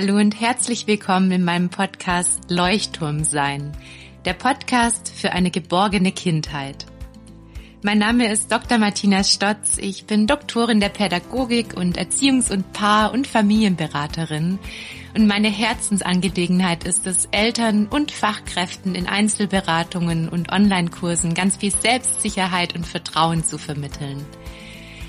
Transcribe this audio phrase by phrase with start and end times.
[0.00, 3.72] Hallo und herzlich willkommen in meinem Podcast Leuchtturm sein,
[4.24, 6.86] der Podcast für eine geborgene Kindheit.
[7.82, 8.78] Mein Name ist Dr.
[8.78, 9.76] Martina Stotz.
[9.76, 14.60] Ich bin Doktorin der Pädagogik und Erziehungs- und Paar- und Familienberaterin.
[15.16, 22.76] Und meine Herzensangelegenheit ist es, Eltern und Fachkräften in Einzelberatungen und Online-Kursen ganz viel Selbstsicherheit
[22.76, 24.24] und Vertrauen zu vermitteln.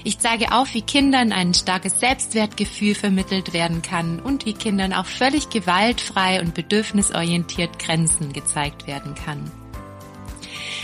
[0.03, 5.05] Ich zeige auf, wie Kindern ein starkes Selbstwertgefühl vermittelt werden kann und wie Kindern auch
[5.05, 9.51] völlig gewaltfrei und bedürfnisorientiert Grenzen gezeigt werden kann.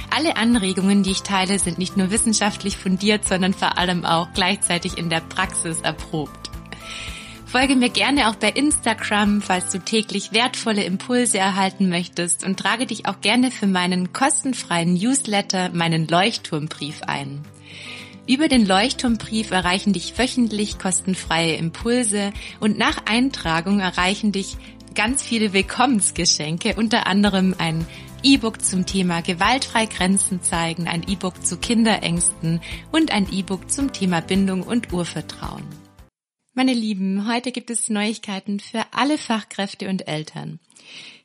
[0.10, 4.98] Alle Anregungen, die ich teile, sind nicht nur wissenschaftlich fundiert, sondern vor allem auch gleichzeitig
[4.98, 6.52] in der Praxis erprobt.
[7.46, 12.86] Folge mir gerne auch bei Instagram, falls du täglich wertvolle Impulse erhalten möchtest und trage
[12.86, 17.46] dich auch gerne für meinen kostenfreien Newsletter, meinen Leuchtturmbrief ein.
[18.28, 24.58] Über den Leuchtturmbrief erreichen dich wöchentlich kostenfreie Impulse und nach Eintragung erreichen dich
[24.96, 27.86] ganz viele Willkommensgeschenke, unter anderem ein
[28.24, 34.22] E-Book zum Thema gewaltfrei Grenzen zeigen, ein E-Book zu Kinderängsten und ein E-Book zum Thema
[34.22, 35.64] Bindung und Urvertrauen.
[36.56, 40.60] Meine Lieben, heute gibt es Neuigkeiten für alle Fachkräfte und Eltern.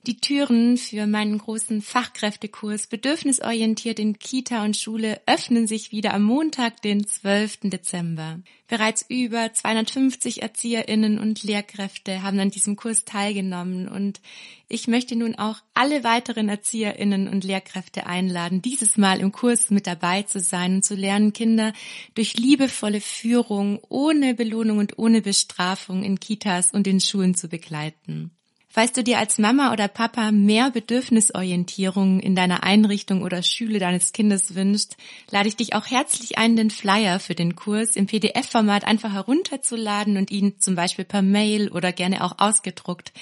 [0.07, 6.23] Die Türen für meinen großen Fachkräftekurs Bedürfnisorientiert in Kita und Schule öffnen sich wieder am
[6.23, 7.59] Montag, den 12.
[7.65, 8.41] Dezember.
[8.67, 14.23] Bereits über 250 Erzieherinnen und Lehrkräfte haben an diesem Kurs teilgenommen und
[14.69, 19.87] ich möchte nun auch alle weiteren Erzieherinnen und Lehrkräfte einladen, dieses Mal im Kurs mit
[19.87, 21.75] dabei zu sein und zu lernen, Kinder
[22.15, 28.31] durch liebevolle Führung ohne Belohnung und ohne Bestrafung in Kitas und in Schulen zu begleiten.
[28.73, 34.13] Falls du dir als Mama oder Papa mehr Bedürfnisorientierung in deiner Einrichtung oder Schule deines
[34.13, 34.97] Kindes wünschst,
[35.29, 40.17] lade ich dich auch herzlich ein, den Flyer für den Kurs im PDF-Format einfach herunterzuladen
[40.17, 43.13] und ihn zum Beispiel per Mail oder gerne auch ausgedruckt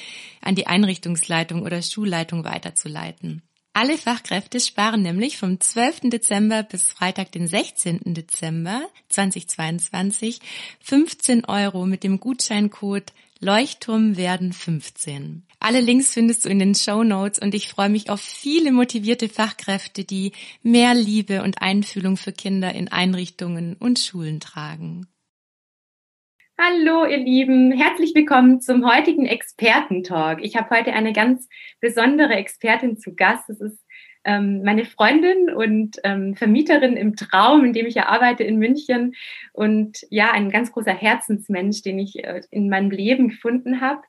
[0.42, 3.40] an die Einrichtungsleitung oder Schulleitung weiterzuleiten.
[3.72, 6.10] Alle Fachkräfte sparen nämlich vom 12.
[6.10, 8.00] Dezember bis Freitag, den 16.
[8.12, 10.40] Dezember 2022
[10.80, 15.44] 15 Euro mit dem Gutscheincode Leuchtturm werden 15.
[15.60, 19.28] Alle Links findest du in den Show Notes und ich freue mich auf viele motivierte
[19.28, 20.32] Fachkräfte, die
[20.64, 25.06] mehr Liebe und Einfühlung für Kinder in Einrichtungen und Schulen tragen.
[26.60, 27.70] Hallo, ihr Lieben.
[27.70, 30.40] Herzlich willkommen zum heutigen Expertentalk.
[30.42, 31.48] Ich habe heute eine ganz
[31.80, 33.48] besondere Expertin zu Gast.
[33.48, 33.78] Es ist
[34.24, 39.14] ähm, meine Freundin und ähm, Vermieterin im Traum, in dem ich ja arbeite in München
[39.52, 44.02] und ja, ein ganz großer Herzensmensch, den ich äh, in meinem Leben gefunden habe.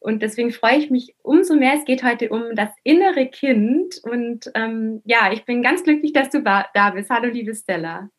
[0.00, 1.74] Und deswegen freue ich mich umso mehr.
[1.78, 4.00] Es geht heute um das innere Kind.
[4.02, 7.08] Und ähm, ja, ich bin ganz glücklich, dass du da bist.
[7.08, 8.10] Hallo, liebe Stella.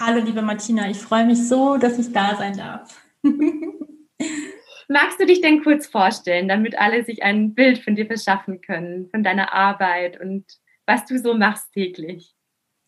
[0.00, 0.88] Hallo, liebe Martina.
[0.88, 3.02] Ich freue mich so, dass ich da sein darf.
[4.88, 9.08] Magst du dich denn kurz vorstellen, damit alle sich ein Bild von dir verschaffen können,
[9.10, 10.44] von deiner Arbeit und
[10.86, 12.34] was du so machst täglich?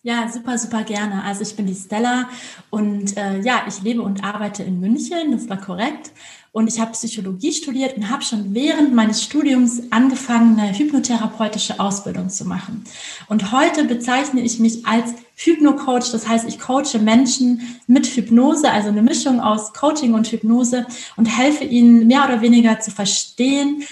[0.03, 1.23] Ja, super, super gerne.
[1.25, 2.31] Also ich bin die Stella
[2.71, 6.13] und äh, ja, ich lebe und arbeite in München, das war korrekt.
[6.53, 12.29] Und ich habe Psychologie studiert und habe schon während meines Studiums angefangen, eine hypnotherapeutische Ausbildung
[12.29, 12.85] zu machen.
[13.29, 16.11] Und heute bezeichne ich mich als Hypno-Coach.
[16.11, 21.27] Das heißt, ich coache Menschen mit Hypnose, also eine Mischung aus Coaching und Hypnose und
[21.27, 23.85] helfe ihnen mehr oder weniger zu verstehen,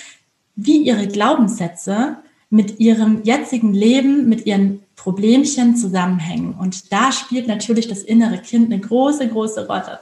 [0.56, 2.16] wie ihre Glaubenssätze
[2.50, 6.54] mit ihrem jetzigen Leben, mit ihren Problemchen zusammenhängen.
[6.54, 10.00] Und da spielt natürlich das innere Kind eine große, große Rolle.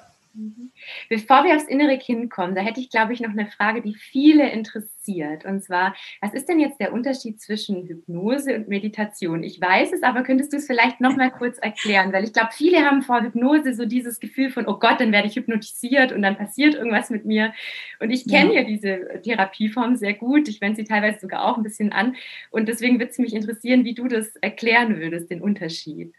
[1.09, 3.95] Bevor wir aufs innere Kind kommen, da hätte ich, glaube ich, noch eine Frage, die
[3.95, 5.45] viele interessiert.
[5.45, 9.43] Und zwar, was ist denn jetzt der Unterschied zwischen Hypnose und Meditation?
[9.43, 12.13] Ich weiß es, aber könntest du es vielleicht noch mal kurz erklären?
[12.13, 15.29] Weil ich glaube, viele haben vor Hypnose so dieses Gefühl von, oh Gott, dann werde
[15.29, 17.55] ich hypnotisiert und dann passiert irgendwas mit mir.
[18.01, 18.61] Und ich kenne ja.
[18.61, 20.49] ja diese Therapieform sehr gut.
[20.49, 22.17] Ich wende sie teilweise sogar auch ein bisschen an.
[22.51, 26.13] Und deswegen würde es mich interessieren, wie du das erklären würdest, den Unterschied.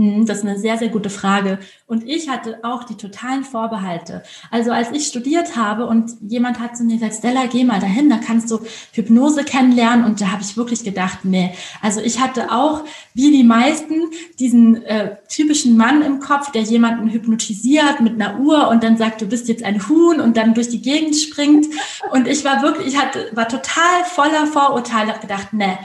[0.00, 1.58] Hm, das ist eine sehr, sehr gute Frage.
[1.86, 4.22] Und ich hatte auch die totalen Vorbehalte.
[4.50, 8.08] Also als ich studiert habe und jemand hat zu mir gesagt, Stella, geh mal dahin,
[8.08, 8.60] da kannst du
[8.92, 10.06] Hypnose kennenlernen.
[10.06, 11.52] Und da habe ich wirklich gedacht, nee.
[11.82, 14.04] Also ich hatte auch, wie die meisten,
[14.38, 19.20] diesen äh, typischen Mann im Kopf, der jemanden hypnotisiert mit einer Uhr und dann sagt,
[19.20, 21.66] du bist jetzt ein Huhn und dann durch die Gegend springt.
[22.10, 25.76] Und ich war wirklich, ich hatte, war total voller Vorurteile, gedacht, nee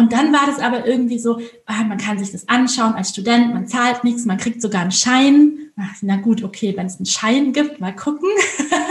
[0.00, 3.52] und dann war das aber irgendwie so, ah, man kann sich das anschauen als Student,
[3.52, 5.58] man zahlt nichts, man kriegt sogar einen Schein.
[6.00, 8.30] Na gut, okay, wenn es einen Schein gibt, mal gucken.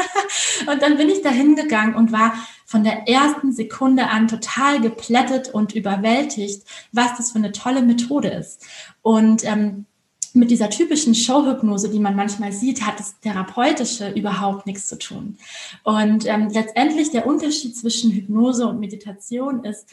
[0.72, 5.50] und dann bin ich da hingegangen und war von der ersten Sekunde an total geplättet
[5.50, 8.68] und überwältigt, was das für eine tolle Methode ist.
[9.02, 9.86] Und ähm,
[10.34, 15.40] mit dieser typischen Showhypnose, die man manchmal sieht, hat das Therapeutische überhaupt nichts zu tun.
[15.84, 19.88] Und ähm, letztendlich der Unterschied zwischen Hypnose und Meditation ist,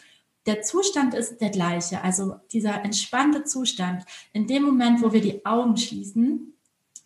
[0.46, 2.02] der Zustand ist der gleiche.
[2.02, 4.04] Also dieser entspannte Zustand.
[4.32, 6.52] In dem Moment, wo wir die Augen schließen,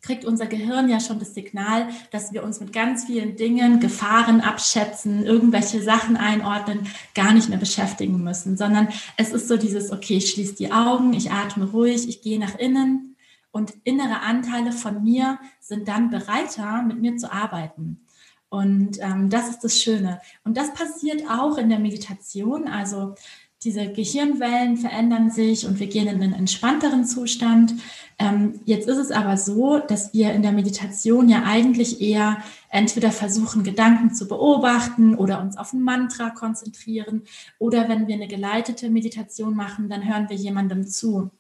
[0.03, 4.41] kriegt unser Gehirn ja schon das Signal, dass wir uns mit ganz vielen Dingen, Gefahren
[4.41, 10.17] abschätzen, irgendwelche Sachen einordnen, gar nicht mehr beschäftigen müssen, sondern es ist so dieses, okay,
[10.17, 13.17] ich schließe die Augen, ich atme ruhig, ich gehe nach innen
[13.51, 18.01] und innere Anteile von mir sind dann bereiter, mit mir zu arbeiten.
[18.51, 20.21] Und ähm, das ist das Schöne.
[20.45, 22.67] Und das passiert auch in der Meditation.
[22.69, 23.15] Also
[23.63, 27.75] diese Gehirnwellen verändern sich und wir gehen in einen entspannteren Zustand.
[28.19, 32.39] Ähm, jetzt ist es aber so, dass wir in der Meditation ja eigentlich eher
[32.71, 37.23] entweder versuchen, Gedanken zu beobachten oder uns auf ein Mantra konzentrieren
[37.59, 41.31] oder wenn wir eine geleitete Meditation machen, dann hören wir jemandem zu.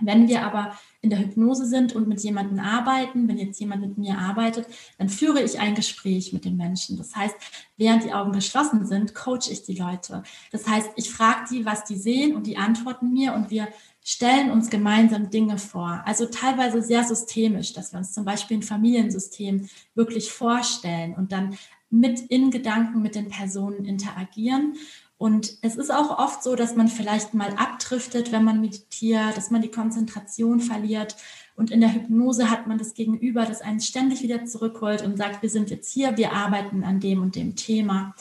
[0.00, 3.98] Wenn wir aber in der Hypnose sind und mit jemandem arbeiten, wenn jetzt jemand mit
[3.98, 4.66] mir arbeitet,
[4.98, 6.96] dann führe ich ein Gespräch mit den Menschen.
[6.96, 7.36] Das heißt,
[7.76, 10.22] während die Augen geschlossen sind, coache ich die Leute.
[10.50, 13.68] Das heißt, ich frage die, was die sehen und die antworten mir und wir
[14.04, 16.02] stellen uns gemeinsam Dinge vor.
[16.04, 21.56] Also teilweise sehr systemisch, dass wir uns zum Beispiel ein Familiensystem wirklich vorstellen und dann
[21.90, 24.74] mit in Gedanken mit den Personen interagieren
[25.18, 29.50] und es ist auch oft so, dass man vielleicht mal abdriftet, wenn man meditiert, dass
[29.50, 31.16] man die Konzentration verliert.
[31.56, 35.42] Und in der Hypnose hat man das Gegenüber, das einen ständig wieder zurückholt und sagt,
[35.42, 38.14] wir sind jetzt hier, wir arbeiten an dem und dem Thema.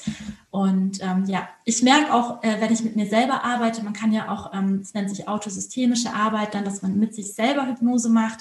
[0.49, 4.11] Und ähm, ja, ich merke auch, äh, wenn ich mit mir selber arbeite, man kann
[4.11, 8.09] ja auch, ähm, es nennt sich autosystemische Arbeit, dann, dass man mit sich selber Hypnose
[8.09, 8.39] macht.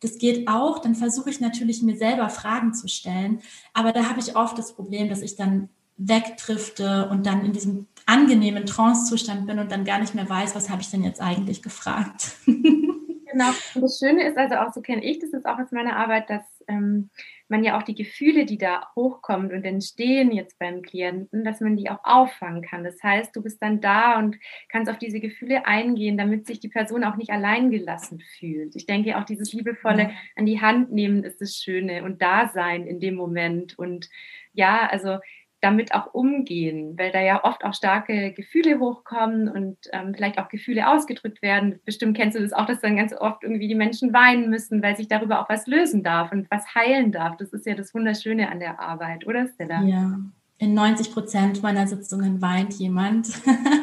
[0.00, 3.40] Das geht auch, dann versuche ich natürlich mir selber Fragen zu stellen.
[3.72, 7.86] Aber da habe ich oft das Problem, dass ich dann wegdrifte und dann in diesem
[8.06, 11.62] angenehmen Trance-Zustand bin und dann gar nicht mehr weiß, was habe ich denn jetzt eigentlich
[11.62, 12.36] gefragt.
[12.46, 13.50] genau.
[13.74, 16.30] Und das Schöne ist also auch, so kenne ich das ist auch aus meiner Arbeit,
[16.30, 17.10] dass ähm,
[17.48, 21.76] man ja auch die Gefühle, die da hochkommen und entstehen jetzt beim Klienten, dass man
[21.76, 22.84] die auch auffangen kann.
[22.84, 24.36] Das heißt, du bist dann da und
[24.68, 28.76] kannst auf diese Gefühle eingehen, damit sich die Person auch nicht allein gelassen fühlt.
[28.76, 32.86] Ich denke auch dieses liebevolle an die Hand nehmen ist das Schöne und da sein
[32.86, 34.08] in dem Moment und
[34.52, 35.18] ja, also
[35.60, 40.48] damit auch umgehen, weil da ja oft auch starke Gefühle hochkommen und ähm, vielleicht auch
[40.48, 41.80] Gefühle ausgedrückt werden.
[41.84, 44.96] Bestimmt kennst du das auch, dass dann ganz oft irgendwie die Menschen weinen müssen, weil
[44.96, 47.36] sich darüber auch was lösen darf und was heilen darf.
[47.36, 49.82] Das ist ja das Wunderschöne an der Arbeit, oder Stella?
[49.82, 50.20] Ja.
[50.60, 53.28] In 90 Prozent meiner Sitzungen weint jemand.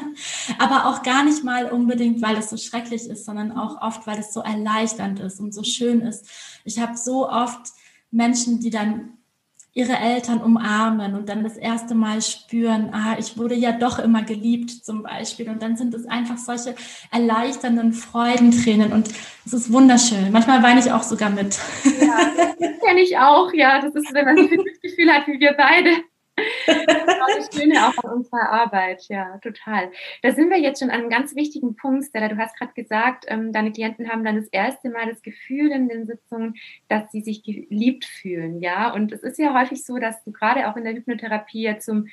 [0.60, 4.20] Aber auch gar nicht mal unbedingt, weil es so schrecklich ist, sondern auch oft, weil
[4.20, 6.30] es so erleichternd ist und so schön ist.
[6.66, 7.72] Ich habe so oft
[8.12, 9.18] Menschen, die dann
[9.76, 14.24] ihre Eltern umarmen und dann das erste Mal spüren, ah, ich wurde ja doch immer
[14.24, 15.50] geliebt zum Beispiel.
[15.50, 16.76] Und dann sind es einfach solche
[17.12, 19.10] erleichternden Freudentränen und
[19.46, 20.32] es ist wunderschön.
[20.32, 21.60] Manchmal weine ich auch sogar mit.
[21.84, 23.82] Ja, das kenne ich auch, ja.
[23.82, 25.90] Das ist, wenn man das Gefühl hat, wie wir beide.
[26.36, 29.92] Das Schöne auch an unserer Arbeit, ja, total.
[30.22, 32.28] Da sind wir jetzt schon an einem ganz wichtigen Punkt, Stella.
[32.28, 35.90] Du hast gerade gesagt, ähm, deine Klienten haben dann das erste Mal das Gefühl in
[35.90, 36.56] den Sitzungen,
[36.88, 38.94] dass sie sich geliebt fühlen, ja.
[38.94, 42.08] Und es ist ja häufig so, dass du gerade auch in der Hypnotherapie ja zum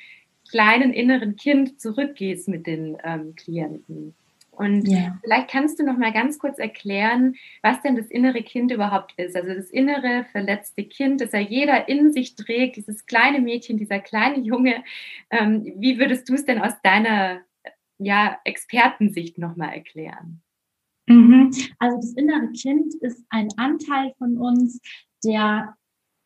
[0.49, 4.15] kleinen inneren Kind zurückgehst mit den ähm, Klienten.
[4.55, 5.17] Und ja.
[5.23, 9.35] vielleicht kannst du noch mal ganz kurz erklären, was denn das innere Kind überhaupt ist.
[9.35, 13.99] Also das innere verletzte Kind, das ja jeder in sich trägt, dieses kleine Mädchen, dieser
[13.99, 14.83] kleine Junge.
[15.31, 17.41] Ähm, wie würdest du es denn aus deiner
[17.97, 20.41] ja, Expertensicht noch mal erklären?
[21.07, 21.51] Mhm.
[21.79, 24.79] Also das innere Kind ist ein Anteil von uns,
[25.23, 25.75] der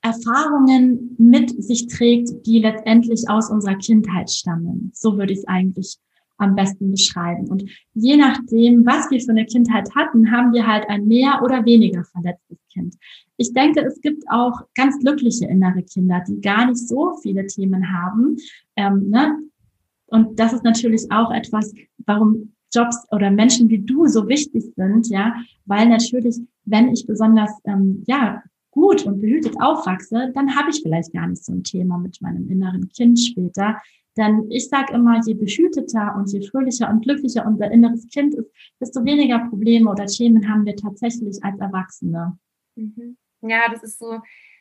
[0.01, 4.91] Erfahrungen mit sich trägt, die letztendlich aus unserer Kindheit stammen.
[4.93, 5.97] So würde ich es eigentlich
[6.37, 7.47] am besten beschreiben.
[7.47, 7.63] Und
[7.93, 12.03] je nachdem, was wir für eine Kindheit hatten, haben wir halt ein mehr oder weniger
[12.03, 12.95] verletztes Kind.
[13.37, 17.91] Ich denke, es gibt auch ganz glückliche innere Kinder, die gar nicht so viele Themen
[17.91, 18.37] haben.
[18.75, 19.37] Ähm, ne?
[20.07, 21.73] Und das ist natürlich auch etwas,
[22.05, 27.51] warum Jobs oder Menschen wie du so wichtig sind, ja, weil natürlich, wenn ich besonders
[27.65, 31.97] ähm, ja gut und behütet aufwachse, dann habe ich vielleicht gar nicht so ein Thema
[31.97, 33.77] mit meinem inneren Kind später.
[34.17, 38.49] Denn ich sage immer, je behüteter und je fröhlicher und glücklicher unser inneres Kind ist,
[38.79, 42.37] desto weniger Probleme oder Themen haben wir tatsächlich als Erwachsene.
[42.75, 43.17] Mhm.
[43.41, 44.19] Ja, das ist so,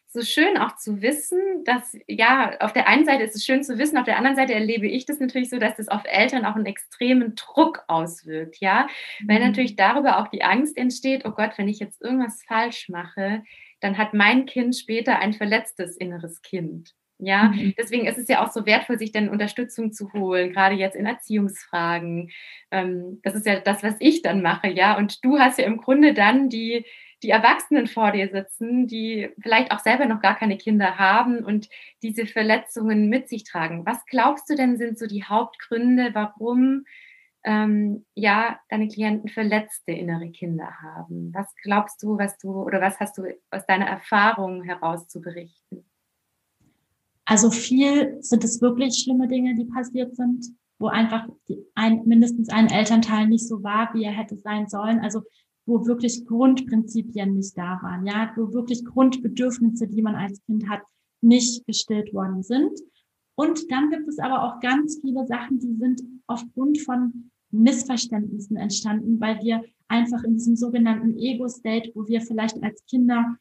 [0.09, 3.79] so schön auch zu wissen, dass, ja, auf der einen Seite ist es schön zu
[3.79, 6.55] wissen, auf der anderen Seite erlebe ich das natürlich so, dass das auf Eltern auch
[6.55, 8.87] einen extremen Druck auswirkt, ja,
[9.21, 9.29] mhm.
[9.29, 13.43] weil natürlich darüber auch die Angst entsteht, oh Gott, wenn ich jetzt irgendwas falsch mache,
[13.81, 16.95] dann hat mein Kind später ein verletztes inneres Kind.
[17.19, 17.75] Ja, mhm.
[17.79, 21.07] deswegen ist es ja auch so wertvoll, sich dann Unterstützung zu holen, gerade jetzt in
[21.07, 22.31] Erziehungsfragen.
[22.71, 24.99] Ähm, das ist ja das, was ich dann mache, ja.
[24.99, 26.85] Und du hast ja im Grunde dann die,
[27.23, 31.69] die Erwachsenen vor dir sitzen, die vielleicht auch selber noch gar keine Kinder haben und
[32.03, 33.87] diese Verletzungen mit sich tragen.
[33.87, 36.85] Was glaubst du denn sind so die Hauptgründe, warum
[37.45, 41.33] ähm, ja deine Klienten verletzte innere Kinder haben?
[41.33, 45.85] Was glaubst du, was du oder was hast du aus deiner Erfahrung heraus zu berichten?
[47.27, 50.47] Also viel sind es wirklich schlimme Dinge, die passiert sind,
[50.79, 51.29] wo einfach
[51.75, 55.01] ein, mindestens ein Elternteil nicht so war, wie er hätte sein sollen.
[55.01, 55.23] Also
[55.67, 60.83] wo wirklich Grundprinzipien nicht da waren, ja, wo wirklich Grundbedürfnisse, die man als Kind hat,
[61.21, 62.79] nicht gestillt worden sind.
[63.35, 69.21] Und dann gibt es aber auch ganz viele Sachen, die sind aufgrund von Missverständnissen entstanden,
[69.21, 73.37] weil wir einfach in diesem sogenannten Ego-State, wo wir vielleicht als Kinder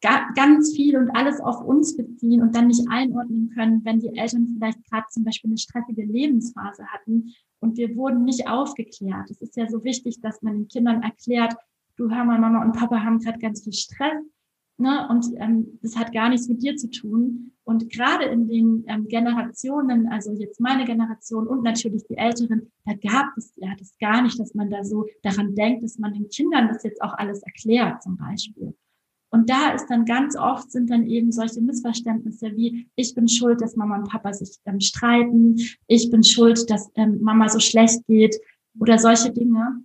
[0.00, 4.46] ganz viel und alles auf uns beziehen und dann nicht einordnen können, wenn die Eltern
[4.54, 9.30] vielleicht gerade zum Beispiel eine stressige Lebensphase hatten und wir wurden nicht aufgeklärt.
[9.30, 11.54] Es ist ja so wichtig, dass man den Kindern erklärt,
[11.96, 14.22] du hör mal, Mama und Papa haben gerade ganz viel Stress
[14.78, 15.08] ne?
[15.08, 17.52] und ähm, das hat gar nichts mit dir zu tun.
[17.64, 22.92] Und gerade in den ähm, Generationen, also jetzt meine Generation und natürlich die Älteren, da
[22.92, 26.28] gab es ja das gar nicht, dass man da so daran denkt, dass man den
[26.28, 28.76] Kindern das jetzt auch alles erklärt zum Beispiel.
[29.36, 33.60] Und da ist dann ganz oft sind dann eben solche Missverständnisse wie, ich bin schuld,
[33.60, 35.56] dass Mama und Papa sich ähm, streiten,
[35.88, 38.34] ich bin schuld, dass ähm, Mama so schlecht geht
[38.80, 39.84] oder solche Dinge.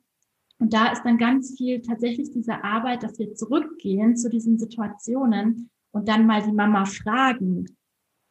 [0.59, 5.69] Und da ist dann ganz viel tatsächlich diese Arbeit, dass wir zurückgehen zu diesen Situationen
[5.91, 7.65] und dann mal die Mama fragen,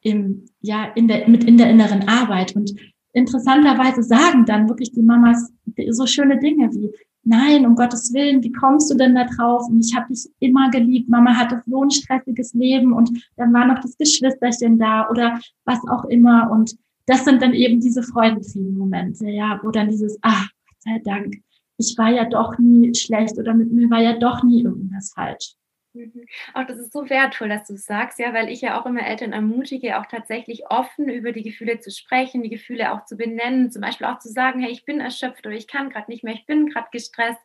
[0.00, 2.56] im, ja, in der, mit in der inneren Arbeit.
[2.56, 2.74] Und
[3.12, 5.52] interessanterweise sagen dann wirklich die Mamas
[5.90, 6.90] so schöne Dinge wie,
[7.22, 9.68] nein, um Gottes Willen, wie kommst du denn da drauf?
[9.68, 11.08] Und ich habe dich immer geliebt.
[11.08, 15.78] Mama hatte so ein stressiges Leben und dann war noch das Geschwisterchen da oder was
[15.88, 16.50] auch immer.
[16.50, 20.46] Und das sind dann eben diese freudentrieben Momente, ja, wo dann dieses, ah,
[20.78, 21.36] sei Dank,
[21.76, 25.54] ich war ja doch nie schlecht oder mit mir war ja doch nie irgendwas falsch.
[25.94, 26.24] Mhm.
[26.54, 29.04] Auch das ist so wertvoll, dass du es sagst, ja, weil ich ja auch immer
[29.04, 33.72] Eltern ermutige, auch tatsächlich offen über die Gefühle zu sprechen, die Gefühle auch zu benennen,
[33.72, 36.34] zum Beispiel auch zu sagen, hey, ich bin erschöpft oder ich kann gerade nicht mehr,
[36.34, 37.40] ich bin gerade gestresst,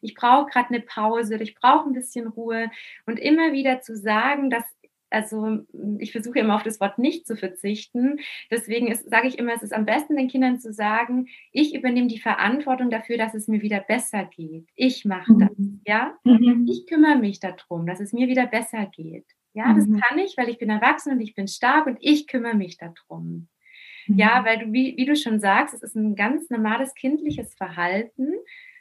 [0.00, 2.70] ich brauche gerade eine Pause oder ich brauche ein bisschen Ruhe
[3.06, 4.62] und immer wieder zu sagen, dass
[5.10, 5.60] also
[5.98, 8.18] ich versuche immer auf das Wort nicht zu verzichten.
[8.50, 12.20] Deswegen sage ich immer, es ist am besten den Kindern zu sagen, ich übernehme die
[12.20, 14.68] Verantwortung dafür, dass es mir wieder besser geht.
[14.74, 15.80] Ich mache das, mhm.
[15.86, 16.16] ja.
[16.24, 16.66] Mhm.
[16.68, 19.26] Ich kümmere mich darum, dass es mir wieder besser geht.
[19.54, 20.00] Ja, das mhm.
[20.00, 23.48] kann ich, weil ich bin erwachsen und ich bin stark und ich kümmere mich darum.
[24.06, 24.44] Ja, mhm.
[24.46, 28.32] weil du, wie, wie du schon sagst, es ist ein ganz normales kindliches Verhalten.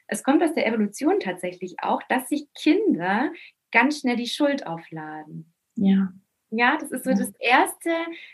[0.08, 3.32] Es kommt aus der Evolution tatsächlich auch, dass sich Kinder
[3.72, 5.54] ganz schnell die Schuld aufladen.
[5.78, 6.14] Ja.
[6.50, 7.90] Ja, das ist so das Erste,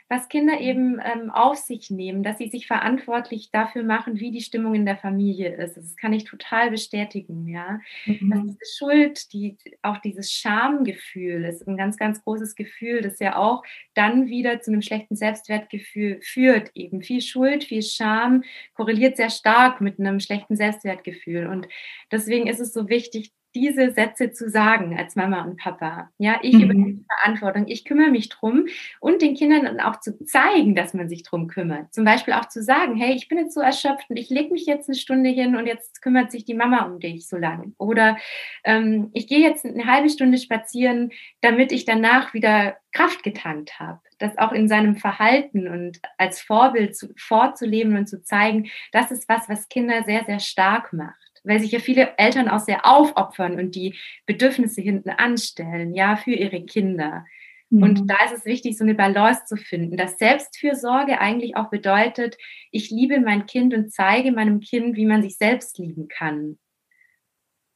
[0.07, 4.41] was Kinder eben ähm, auf sich nehmen, dass sie sich verantwortlich dafür machen, wie die
[4.41, 5.77] Stimmung in der Familie ist.
[5.77, 7.79] Das kann ich total bestätigen, ja.
[8.05, 8.29] Mhm.
[8.29, 13.35] Dass diese Schuld, die, auch dieses Schamgefühl ist ein ganz, ganz großes Gefühl, das ja
[13.35, 13.63] auch
[13.95, 16.69] dann wieder zu einem schlechten Selbstwertgefühl führt.
[16.75, 18.43] Eben viel Schuld, viel Scham
[18.75, 21.47] korreliert sehr stark mit einem schlechten Selbstwertgefühl.
[21.47, 21.67] Und
[22.11, 26.09] deswegen ist es so wichtig, diese Sätze zu sagen als Mama und Papa.
[26.17, 26.61] Ja, ich mhm.
[26.61, 28.65] übernehme die Verantwortung, ich kümmere mich drum
[28.99, 31.93] und den Kindern dann auch zu zeigen, dass man sich drum kümmert.
[31.93, 34.65] Zum Beispiel auch zu sagen, hey, ich bin jetzt so erschöpft und ich lege mich
[34.65, 37.73] jetzt eine Stunde hin und jetzt kümmert sich die Mama um dich so lange.
[37.77, 38.17] Oder
[38.63, 43.99] ähm, ich gehe jetzt eine halbe Stunde spazieren, damit ich danach wieder Kraft getankt habe.
[44.19, 49.27] Das auch in seinem Verhalten und als Vorbild zu, vorzuleben und zu zeigen, das ist
[49.27, 53.59] was, was Kinder sehr, sehr stark macht weil sich ja viele Eltern auch sehr aufopfern
[53.59, 53.95] und die
[54.25, 57.25] Bedürfnisse hinten anstellen, ja, für ihre Kinder.
[57.69, 57.83] Mhm.
[57.83, 62.37] Und da ist es wichtig, so eine Balance zu finden, dass Selbstfürsorge eigentlich auch bedeutet,
[62.71, 66.57] ich liebe mein Kind und zeige meinem Kind, wie man sich selbst lieben kann.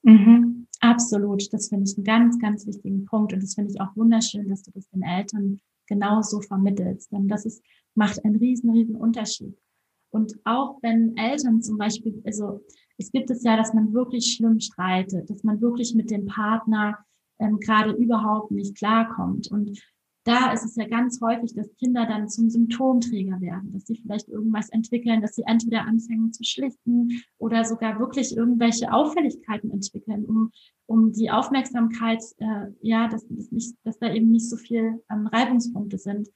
[0.04, 0.68] Mhm.
[0.80, 4.48] Absolut, das finde ich einen ganz, ganz wichtigen Punkt und das finde ich auch wunderschön,
[4.48, 7.64] dass du das den Eltern genauso vermittelst, denn das ist,
[7.96, 9.58] macht einen riesen, riesen Unterschied.
[10.10, 12.62] Und auch wenn Eltern zum Beispiel, also
[12.98, 16.98] es gibt es ja, dass man wirklich schlimm streitet, dass man wirklich mit dem Partner
[17.40, 19.52] ähm, gerade überhaupt nicht klarkommt.
[19.52, 19.80] Und
[20.28, 24.28] da ist es ja ganz häufig, dass Kinder dann zum Symptomträger werden, dass sie vielleicht
[24.28, 30.52] irgendwas entwickeln, dass sie entweder anfangen zu schlichten oder sogar wirklich irgendwelche Auffälligkeiten entwickeln, um,
[30.86, 35.28] um die Aufmerksamkeit, äh, ja, dass, dass, nicht, dass da eben nicht so viel ähm,
[35.28, 36.28] Reibungspunkte sind.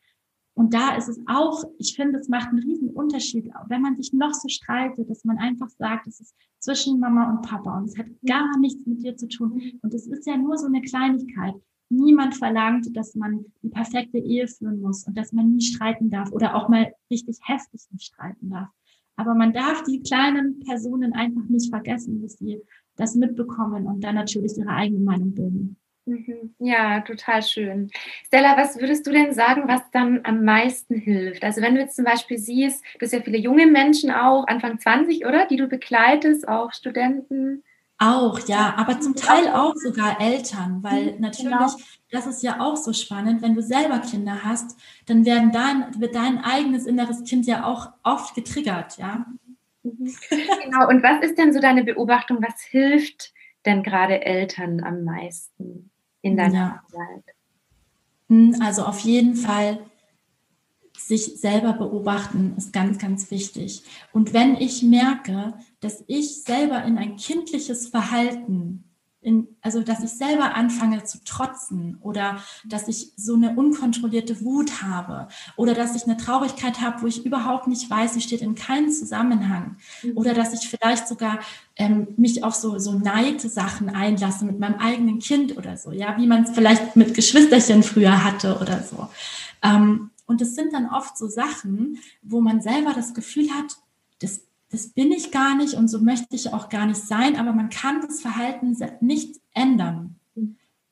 [0.54, 4.12] Und da ist es auch, ich finde, es macht einen riesen Unterschied, wenn man sich
[4.14, 7.98] noch so streitet, dass man einfach sagt, es ist zwischen Mama und Papa und es
[7.98, 9.62] hat gar nichts mit dir zu tun.
[9.82, 11.56] Und es ist ja nur so eine Kleinigkeit.
[11.90, 16.32] niemand verlangt, dass man die perfekte Ehe führen muss und dass man nie streiten darf
[16.32, 18.70] oder auch mal richtig heftig nicht streiten darf.
[19.18, 22.62] Aber man darf die kleinen Personen einfach nicht vergessen, dass sie
[22.96, 25.78] das mitbekommen und dann natürlich ihre eigene Meinung bilden.
[26.06, 26.56] Mhm.
[26.58, 27.92] Ja, total schön.
[28.26, 31.44] Stella, was würdest du denn sagen, was dann am meisten hilft?
[31.44, 34.80] Also wenn du jetzt zum Beispiel siehst, du hast ja viele junge Menschen auch, Anfang
[34.80, 35.46] 20, oder?
[35.46, 37.64] Die du begleitest, auch Studenten.
[38.00, 41.72] Auch, ja, aber zum Teil auch sogar Eltern, weil mhm, natürlich, genau.
[42.10, 46.16] das ist ja auch so spannend, wenn du selber Kinder hast, dann werden dein, wird
[46.16, 49.28] dein eigenes inneres Kind ja auch oft getriggert, ja.
[49.84, 50.16] Mhm.
[50.64, 53.34] Genau, und was ist denn so deine Beobachtung, was hilft
[53.68, 55.91] denn gerade Eltern am meisten
[56.22, 56.84] in deiner ja.
[56.94, 57.24] Arbeit?
[58.30, 59.80] Hm, also auf jeden Fall
[60.98, 63.84] sich selber beobachten ist ganz, ganz wichtig.
[64.14, 68.84] Und wenn ich merke, dass ich selber in ein kindliches Verhalten
[69.22, 74.82] in, also dass ich selber anfange zu trotzen oder dass ich so eine unkontrollierte Wut
[74.82, 78.56] habe oder dass ich eine Traurigkeit habe, wo ich überhaupt nicht weiß, sie steht in
[78.56, 80.18] keinem Zusammenhang mhm.
[80.18, 81.40] oder dass ich vielleicht sogar
[81.76, 86.28] ähm, mich auf so, so Neidsachen einlasse mit meinem eigenen Kind oder so, ja, wie
[86.28, 89.08] man es vielleicht mit Geschwisterchen früher hatte oder so.
[89.62, 93.76] Ähm, und es sind dann oft so Sachen, wo man selber das Gefühl hat,
[94.20, 97.52] das das bin ich gar nicht und so möchte ich auch gar nicht sein, aber
[97.52, 100.16] man kann das Verhalten nicht ändern.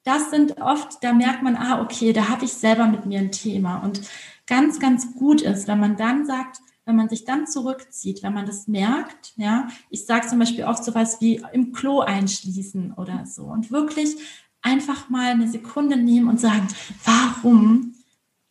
[0.04, 3.32] Das sind oft, da merkt man, ah, okay, da habe ich selber mit mir ein
[3.32, 3.78] Thema.
[3.78, 4.02] Und
[4.48, 8.48] ganz, ganz gut ist, wenn man dann sagt, wenn man sich dann zurückzieht, wenn man
[8.48, 13.44] das merkt, ja, ich sage zum Beispiel oft sowas wie im Klo einschließen oder so
[13.44, 14.16] und wirklich
[14.62, 16.68] einfach mal eine Sekunde nehmen und sagen,
[17.06, 17.94] warum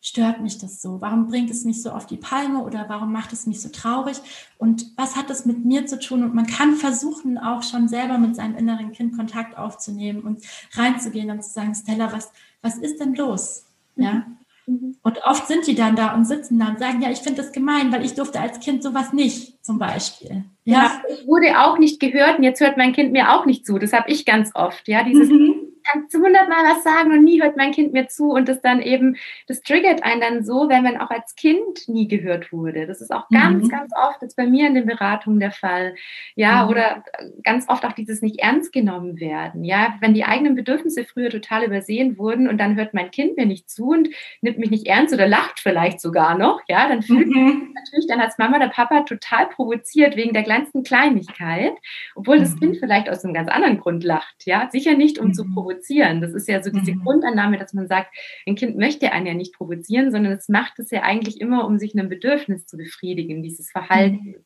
[0.08, 1.00] stört mich das so?
[1.00, 4.16] Warum bringt es mich so auf die Palme oder warum macht es mich so traurig?
[4.56, 6.22] Und was hat das mit mir zu tun?
[6.22, 11.30] Und man kann versuchen, auch schon selber mit seinem inneren Kind Kontakt aufzunehmen und reinzugehen
[11.30, 13.66] und zu sagen, Stella, was, was ist denn los?
[13.96, 14.26] Ja.
[14.66, 14.96] Mhm.
[15.02, 17.52] Und oft sind die dann da und sitzen da und sagen, ja, ich finde das
[17.52, 20.44] gemein, weil ich durfte als Kind sowas nicht, zum Beispiel.
[20.64, 23.66] Ja, ja ich wurde auch nicht gehört und jetzt hört mein Kind mir auch nicht
[23.66, 23.78] zu.
[23.78, 24.88] Das habe ich ganz oft.
[24.88, 25.57] Ja, dieses, mhm
[25.90, 28.82] kannst du hundertmal was sagen und nie hört mein Kind mir zu und das dann
[28.82, 29.16] eben,
[29.46, 32.86] das triggert einen dann so, wenn man auch als Kind nie gehört wurde.
[32.86, 33.68] Das ist auch ganz, mhm.
[33.68, 35.94] ganz oft jetzt bei mir in den Beratungen der Fall.
[36.34, 36.70] Ja, mhm.
[36.70, 37.04] oder
[37.42, 39.64] ganz oft auch dieses nicht ernst genommen werden.
[39.64, 43.46] Ja, wenn die eigenen Bedürfnisse früher total übersehen wurden und dann hört mein Kind mir
[43.46, 44.08] nicht zu und
[44.42, 47.72] nimmt mich nicht ernst oder lacht vielleicht sogar noch, ja, dann fühlt mhm.
[47.74, 51.72] natürlich dann als Mama der Papa total provoziert wegen der kleinsten Kleinigkeit,
[52.14, 52.60] obwohl das mhm.
[52.60, 54.44] Kind vielleicht aus einem ganz anderen Grund lacht.
[54.44, 55.54] Ja, sicher nicht, um zu mhm.
[55.54, 56.20] provozieren provozieren.
[56.20, 57.02] Das ist ja so diese mhm.
[57.02, 58.14] Grundannahme, dass man sagt,
[58.46, 61.78] ein Kind möchte einen ja nicht provozieren, sondern es macht es ja eigentlich immer, um
[61.78, 64.16] sich ein Bedürfnis zu befriedigen, dieses Verhalten.
[64.16, 64.44] Mhm.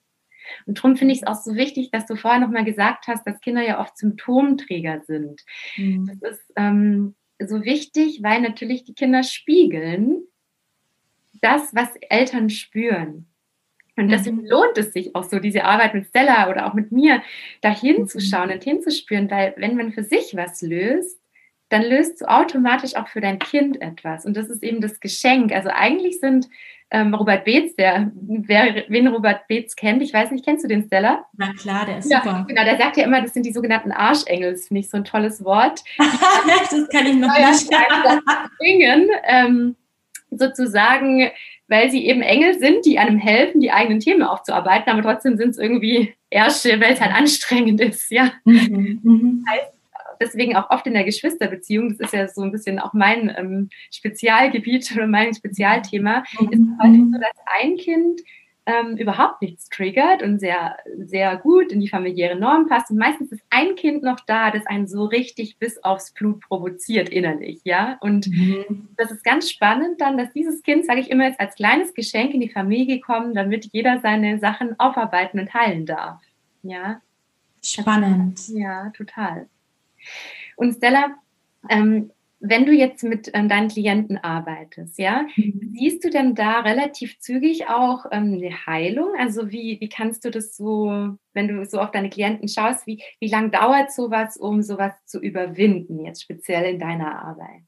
[0.67, 3.41] Und darum finde ich es auch so wichtig, dass du vorher nochmal gesagt hast, dass
[3.41, 5.43] Kinder ja oft Symptomträger sind.
[5.77, 6.19] Mhm.
[6.21, 10.23] Das ist ähm, so wichtig, weil natürlich die Kinder spiegeln
[11.41, 13.27] das, was Eltern spüren.
[13.97, 14.47] Und deswegen mhm.
[14.47, 17.23] lohnt es sich auch so, diese Arbeit mit Stella oder auch mit mir,
[17.61, 18.55] da hinzuschauen mhm.
[18.55, 21.22] und hinzuspüren, weil wenn man für sich was löst,
[21.73, 24.27] dann löst du automatisch auch für dein Kind etwas.
[24.27, 25.53] Und das ist eben das Geschenk.
[25.53, 26.49] Also eigentlich sind
[26.91, 30.85] ähm, Robert Beetz, der, wer, wen Robert Beetz kennt, ich weiß nicht, kennst du den
[30.85, 31.25] Stella?
[31.39, 32.45] Na klar, der ist ja, super.
[32.47, 34.55] Genau, der sagt ja immer, das sind die sogenannten Arschengel.
[34.57, 35.83] Finde ich so ein tolles Wort.
[35.99, 37.71] das kann ich noch nicht.
[38.59, 39.77] Bringen, ähm,
[40.31, 41.31] sozusagen,
[41.69, 45.51] weil sie eben Engel sind, die einem helfen, die eigenen Themen aufzuarbeiten, aber trotzdem sind
[45.51, 48.33] es irgendwie Ärsche, weil es halt anstrengend ist, ja.
[48.45, 49.45] Mhm, mhm.
[49.47, 49.82] Das heißt,
[50.23, 53.69] deswegen auch oft in der Geschwisterbeziehung, das ist ja so ein bisschen auch mein ähm,
[53.91, 56.53] Spezialgebiet oder mein Spezialthema, mhm.
[56.53, 58.21] ist es häufig so, dass ein Kind
[58.65, 62.91] ähm, überhaupt nichts triggert und sehr, sehr gut in die familiäre Norm passt.
[62.91, 67.09] Und meistens ist ein Kind noch da, das einen so richtig bis aufs Blut provoziert
[67.09, 67.99] innerlich, ja.
[68.01, 68.89] Und mhm.
[68.97, 72.35] das ist ganz spannend dann, dass dieses Kind, sage ich immer, jetzt als kleines Geschenk
[72.35, 76.21] in die Familie kommt, damit jeder seine Sachen aufarbeiten und heilen darf.
[76.63, 77.01] Ja.
[77.65, 78.49] Spannend.
[78.49, 79.47] Ja, total.
[80.57, 81.15] Und Stella,
[81.69, 82.11] ähm,
[82.45, 85.75] wenn du jetzt mit ähm, deinen Klienten arbeitest, ja, mhm.
[85.79, 89.11] siehst du denn da relativ zügig auch ähm, eine Heilung?
[89.17, 93.01] Also wie, wie kannst du das so, wenn du so auf deine Klienten schaust, wie,
[93.21, 97.63] wie lang dauert sowas, um sowas zu überwinden, jetzt speziell in deiner Arbeit?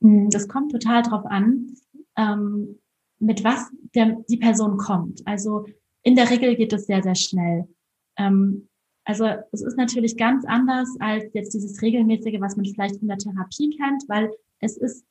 [0.00, 1.74] Hm, das kommt total drauf an,
[2.16, 2.78] ähm,
[3.18, 5.20] mit was der, die Person kommt.
[5.26, 5.66] Also
[6.02, 7.68] in der Regel geht es sehr, sehr schnell.
[8.16, 8.69] Ähm,
[9.10, 13.18] also es ist natürlich ganz anders als jetzt dieses regelmäßige, was man vielleicht von der
[13.18, 15.04] Therapie kennt, weil es ist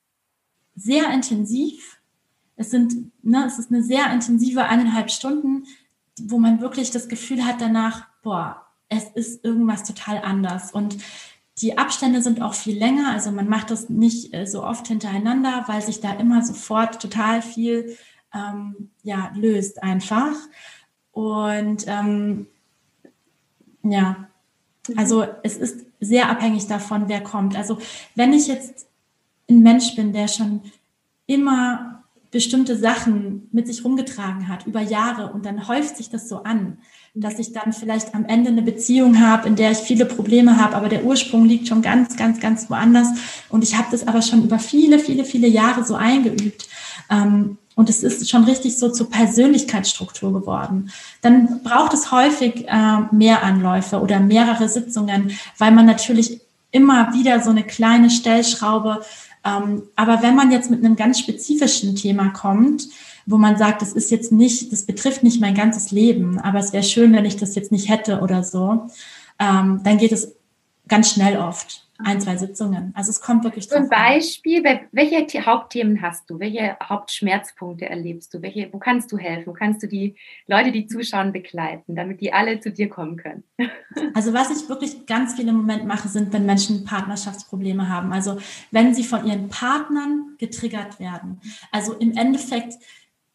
[0.75, 1.99] sehr intensiv.
[2.55, 5.65] Es sind, ne, es ist eine sehr intensive eineinhalb Stunden,
[6.21, 10.71] wo man wirklich das Gefühl hat danach, boah, es ist irgendwas total anders.
[10.71, 10.95] Und
[11.61, 15.65] Die Abstände sind auch viel länger, also man macht das nicht äh, so oft hintereinander,
[15.67, 17.97] weil sich da immer sofort total viel
[18.33, 20.35] ähm, ja, löst einfach.
[21.11, 22.47] Und ähm,
[23.83, 24.27] ja,
[24.87, 24.97] mhm.
[24.97, 27.55] also es ist sehr abhängig davon, wer kommt.
[27.55, 27.77] Also
[28.15, 28.87] wenn ich jetzt
[29.49, 30.61] ein Mensch bin, der schon
[31.25, 31.98] immer
[32.31, 36.77] bestimmte Sachen mit sich rumgetragen hat über Jahre und dann häuft sich das so an,
[37.15, 40.75] dass ich dann vielleicht am Ende eine Beziehung habe, in der ich viele Probleme habe,
[40.75, 43.07] aber der Ursprung liegt schon ganz, ganz, ganz woanders
[43.49, 46.67] und ich habe das aber schon über viele, viele, viele Jahre so eingeübt.
[47.09, 50.91] Ähm, und es ist schon richtig so zur Persönlichkeitsstruktur geworden.
[51.21, 57.41] Dann braucht es häufig äh, mehr Anläufe oder mehrere Sitzungen, weil man natürlich immer wieder
[57.41, 59.01] so eine kleine Stellschraube
[59.43, 62.87] aber wenn man jetzt mit einem ganz spezifischen Thema kommt,
[63.25, 66.73] wo man sagt, das ist jetzt nicht, das betrifft nicht mein ganzes Leben, aber es
[66.73, 68.89] wäre schön, wenn ich das jetzt nicht hätte oder so,
[69.39, 70.35] ähm, dann geht es
[70.87, 72.93] ganz schnell oft ein, zwei Sitzungen.
[72.95, 76.39] Also es kommt wirklich Zum Beispiel, welche Hauptthemen hast du?
[76.39, 78.41] Welche Hauptschmerzpunkte erlebst du?
[78.41, 79.47] Welche, wo kannst du helfen?
[79.47, 80.15] Wo kannst du die
[80.47, 83.43] Leute, die zuschauen, begleiten, damit die alle zu dir kommen können?
[84.13, 88.13] Also was ich wirklich ganz viel im Moment mache, sind, wenn Menschen Partnerschaftsprobleme haben.
[88.13, 88.37] Also
[88.71, 91.41] wenn sie von ihren Partnern getriggert werden.
[91.71, 92.75] Also im Endeffekt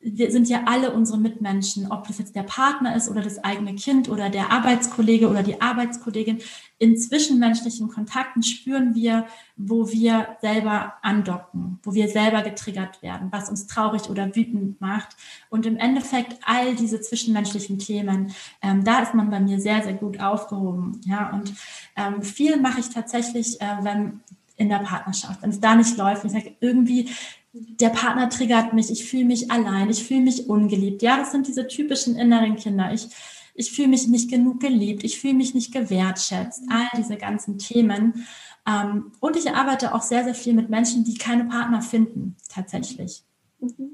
[0.04, 4.10] sind ja alle unsere Mitmenschen, ob das jetzt der Partner ist oder das eigene Kind
[4.10, 6.40] oder der Arbeitskollege oder die Arbeitskollegin.
[6.78, 13.48] In zwischenmenschlichen Kontakten spüren wir, wo wir selber andocken, wo wir selber getriggert werden, was
[13.48, 15.16] uns traurig oder wütend macht.
[15.48, 19.94] Und im Endeffekt all diese zwischenmenschlichen Themen, ähm, da ist man bei mir sehr, sehr
[19.94, 21.00] gut aufgehoben.
[21.06, 21.54] Ja, und
[21.96, 24.20] ähm, viel mache ich tatsächlich, äh, wenn
[24.56, 26.24] in der Partnerschaft, wenn es da nicht läuft.
[26.24, 27.08] Ich sage, irgendwie
[27.54, 31.02] der Partner triggert mich, ich fühle mich allein, ich fühle mich ungeliebt.
[31.02, 32.92] Ja, das sind diese typischen inneren Kinder.
[32.92, 33.08] Ich,
[33.54, 38.26] ich fühle mich nicht genug geliebt, ich fühle mich nicht gewertschätzt, all diese ganzen Themen.
[38.66, 43.22] Ähm, und ich arbeite auch sehr, sehr viel mit Menschen, die keine Partner finden, tatsächlich.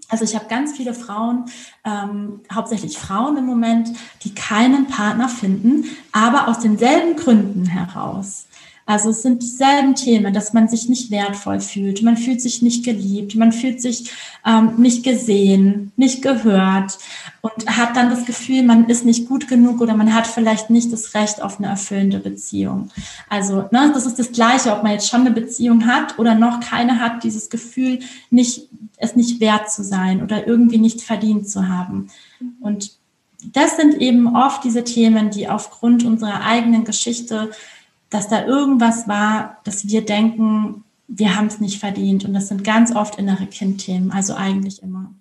[0.09, 1.44] Also ich habe ganz viele Frauen,
[1.85, 3.90] ähm, hauptsächlich Frauen im Moment,
[4.25, 8.46] die keinen Partner finden, aber aus denselben Gründen heraus.
[8.87, 12.85] Also es sind dieselben Themen, dass man sich nicht wertvoll fühlt, man fühlt sich nicht
[12.85, 14.11] geliebt, man fühlt sich
[14.45, 16.99] ähm, nicht gesehen, nicht gehört
[17.40, 20.93] und hat dann das Gefühl, man ist nicht gut genug oder man hat vielleicht nicht
[20.93, 22.90] das Recht auf eine erfüllende Beziehung.
[23.29, 26.61] Also ne, das ist das Gleiche, ob man jetzt schon eine Beziehung hat oder noch
[26.61, 31.69] keine hat, dieses Gefühl, nicht, es nicht wert zu sein oder irgendwie nicht verdient zu
[31.69, 32.09] haben.
[32.61, 32.99] Und
[33.53, 37.51] das sind eben oft diese Themen, die aufgrund unserer eigenen Geschichte
[38.11, 42.25] dass da irgendwas war, dass wir denken, wir haben es nicht verdient.
[42.25, 45.14] Und das sind ganz oft innere Kindthemen, also eigentlich immer.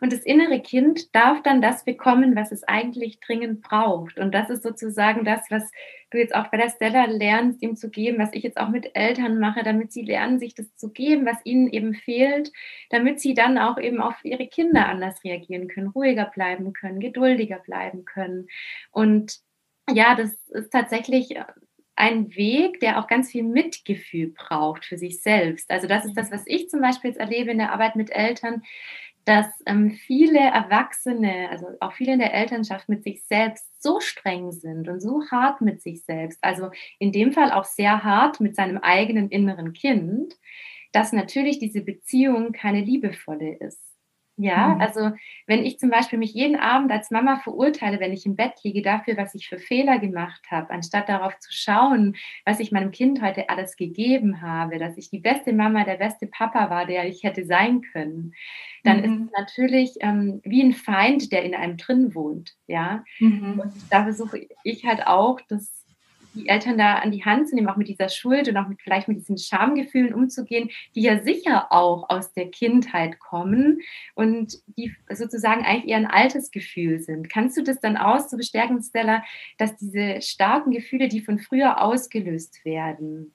[0.00, 4.18] Und das innere Kind darf dann das bekommen, was es eigentlich dringend braucht.
[4.18, 5.70] Und das ist sozusagen das, was
[6.10, 8.90] du jetzt auch bei der Stella lernst, ihm zu geben, was ich jetzt auch mit
[8.94, 12.52] Eltern mache, damit sie lernen, sich das zu geben, was ihnen eben fehlt,
[12.90, 17.58] damit sie dann auch eben auf ihre Kinder anders reagieren können, ruhiger bleiben können, geduldiger
[17.58, 18.48] bleiben können.
[18.90, 19.38] Und
[19.92, 21.36] ja, das ist tatsächlich
[21.96, 25.70] ein Weg, der auch ganz viel Mitgefühl braucht für sich selbst.
[25.70, 28.62] Also das ist das, was ich zum Beispiel jetzt erlebe in der Arbeit mit Eltern,
[29.24, 34.52] dass ähm, viele Erwachsene, also auch viele in der Elternschaft mit sich selbst so streng
[34.52, 38.54] sind und so hart mit sich selbst, also in dem Fall auch sehr hart mit
[38.54, 40.34] seinem eigenen inneren Kind,
[40.92, 43.95] dass natürlich diese Beziehung keine liebevolle ist.
[44.38, 44.80] Ja, mhm.
[44.82, 45.10] also
[45.46, 48.82] wenn ich zum Beispiel mich jeden Abend als Mama verurteile, wenn ich im Bett liege,
[48.82, 53.22] dafür, was ich für Fehler gemacht habe, anstatt darauf zu schauen, was ich meinem Kind
[53.22, 57.22] heute alles gegeben habe, dass ich die beste Mama, der beste Papa war, der ich
[57.22, 58.34] hätte sein können,
[58.84, 59.04] dann mhm.
[59.04, 62.56] ist es natürlich ähm, wie ein Feind, der in einem drin wohnt.
[62.66, 63.60] Ja, mhm.
[63.60, 65.85] und da versuche ich halt auch, das
[66.36, 68.80] die Eltern da an die Hand zu nehmen, auch mit dieser Schuld und auch mit,
[68.82, 73.80] vielleicht mit diesen Schamgefühlen umzugehen, die ja sicher auch aus der Kindheit kommen
[74.14, 77.30] und die sozusagen eigentlich eher ein altes Gefühl sind.
[77.30, 79.24] Kannst du das dann aus zu bestärken, Stella,
[79.58, 83.32] dass diese starken Gefühle, die von früher ausgelöst werden,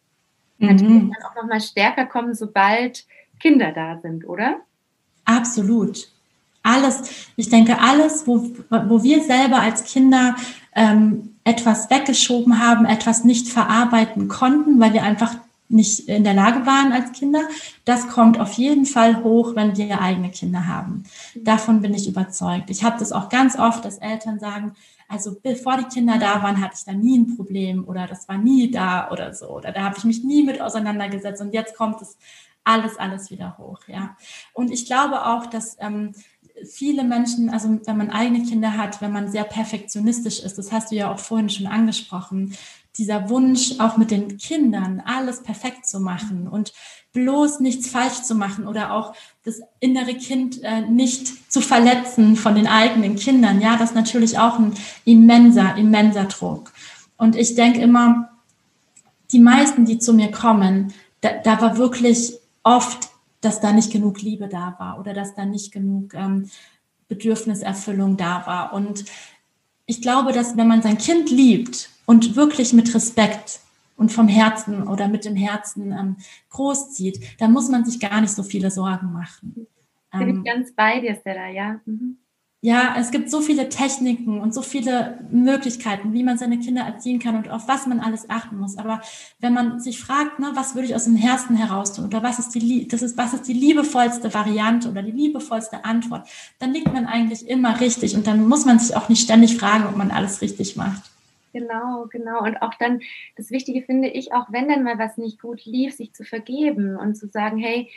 [0.58, 0.68] mhm.
[0.68, 3.06] natürlich dann auch nochmal stärker kommen, sobald
[3.40, 4.62] Kinder da sind, oder?
[5.26, 6.11] Absolut.
[6.64, 7.02] Alles,
[7.36, 10.36] ich denke, alles, wo, wo wir selber als Kinder
[10.76, 15.36] ähm, etwas weggeschoben haben, etwas nicht verarbeiten konnten, weil wir einfach
[15.72, 17.42] nicht in der Lage waren als Kinder.
[17.86, 21.06] Das kommt auf jeden Fall hoch, wenn wir eigene Kinder haben.
[21.36, 22.70] Davon bin ich überzeugt.
[22.70, 24.74] Ich habe das auch ganz oft, dass Eltern sagen,
[25.08, 28.38] also bevor die Kinder da waren, hatte ich da nie ein Problem oder das war
[28.38, 32.02] nie da oder so oder da habe ich mich nie mit auseinandergesetzt und jetzt kommt
[32.02, 32.18] es
[32.64, 34.16] alles, alles wieder hoch, ja.
[34.54, 36.14] Und ich glaube auch, dass ähm,
[36.66, 40.92] viele Menschen, also wenn man eigene Kinder hat, wenn man sehr perfektionistisch ist, das hast
[40.92, 42.56] du ja auch vorhin schon angesprochen,
[42.98, 46.74] dieser Wunsch, auch mit den Kindern alles perfekt zu machen und
[47.14, 52.56] bloß nichts falsch zu machen oder auch das innere Kind äh, nicht zu verletzen von
[52.56, 53.62] den eigenen Kindern.
[53.62, 54.74] Ja, das ist natürlich auch ein
[55.06, 56.72] immenser, immenser Druck.
[57.18, 58.30] Und ich denke immer,
[59.32, 63.10] die meisten, die zu mir kommen, da, da war wirklich oft,
[63.42, 66.50] dass da nicht genug Liebe da war oder dass da nicht genug ähm,
[67.08, 68.74] Bedürfniserfüllung da war.
[68.74, 69.06] Und
[69.86, 73.60] ich glaube, dass wenn man sein Kind liebt und wirklich mit Respekt
[73.98, 76.16] und vom Herzen oder mit dem Herzen ähm,
[76.50, 79.68] großzieht, dann muss man sich gar nicht so viele Sorgen machen.
[80.12, 81.80] Bin ähm, ich ganz bei dir, Stella, ja.
[81.86, 82.18] Mhm.
[82.64, 87.18] Ja, es gibt so viele Techniken und so viele Möglichkeiten, wie man seine Kinder erziehen
[87.18, 88.78] kann und auf was man alles achten muss.
[88.78, 89.02] Aber
[89.40, 92.38] wenn man sich fragt, ne, was würde ich aus dem Herzen heraus tun oder was
[92.38, 96.28] ist die, das ist, was ist die liebevollste Variante oder die liebevollste Antwort,
[96.60, 99.88] dann liegt man eigentlich immer richtig und dann muss man sich auch nicht ständig fragen,
[99.88, 101.02] ob man alles richtig macht.
[101.54, 102.42] Genau, genau.
[102.44, 103.02] Und auch dann,
[103.36, 106.96] das Wichtige finde ich, auch wenn dann mal was nicht gut lief, sich zu vergeben
[106.96, 107.90] und zu sagen, hey,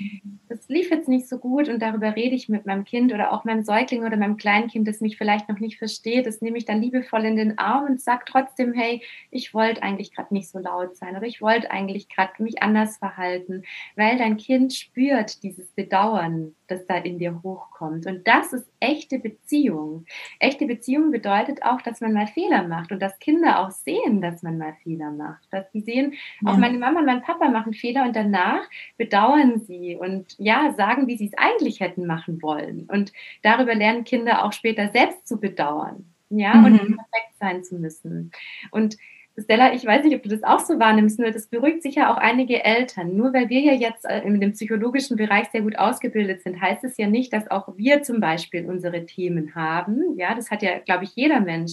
[0.49, 3.45] das lief jetzt nicht so gut und darüber rede ich mit meinem Kind oder auch
[3.45, 6.83] meinem Säugling oder meinem Kleinkind, das mich vielleicht noch nicht versteht, das nehme ich dann
[6.83, 10.97] liebevoll in den Arm und sage trotzdem, hey, ich wollte eigentlich gerade nicht so laut
[10.97, 13.63] sein oder ich wollte eigentlich gerade mich anders verhalten,
[13.95, 18.07] weil dein Kind spürt dieses Bedauern das da in dir hochkommt.
[18.07, 20.07] Und das ist echte Beziehung.
[20.39, 24.43] Echte Beziehung bedeutet auch, dass man mal Fehler macht und dass Kinder auch sehen, dass
[24.43, 25.47] man mal Fehler macht.
[25.51, 26.51] Dass sie sehen, ja.
[26.51, 31.07] auch meine Mama und mein Papa machen Fehler und danach bedauern sie und ja, sagen,
[31.07, 32.89] wie sie es eigentlich hätten machen wollen.
[32.91, 36.07] Und darüber lernen Kinder auch später selbst zu bedauern.
[36.31, 36.65] Ja, mhm.
[36.65, 38.33] und perfekt sein zu müssen.
[38.71, 38.97] Und
[39.37, 42.19] Stella, ich weiß nicht, ob du das auch so wahrnimmst, nur das beruhigt sicher auch
[42.19, 43.17] einige Eltern.
[43.17, 46.85] Nur weil wir ja jetzt äh, in dem psychologischen Bereich sehr gut ausgebildet sind, heißt
[46.85, 50.17] es ja nicht, dass auch wir zum Beispiel unsere Themen haben.
[50.17, 51.73] Ja, das hat ja, glaube ich, jeder Mensch.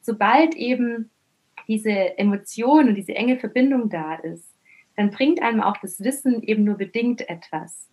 [0.00, 1.10] Sobald eben
[1.68, 4.52] diese Emotion und diese enge Verbindung da ist,
[4.96, 7.88] dann bringt einem auch das Wissen eben nur bedingt etwas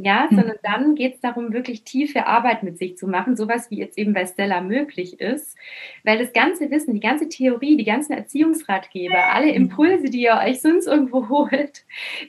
[0.00, 0.36] ja, hm.
[0.36, 3.98] sondern dann geht es darum, wirklich tiefe Arbeit mit sich zu machen, sowas wie jetzt
[3.98, 5.56] eben bei Stella möglich ist,
[6.04, 9.48] weil das ganze Wissen, die ganze Theorie, die ganzen Erziehungsratgeber, alle.
[9.50, 11.84] Impulse, die ihr euch sonst irgendwo holt,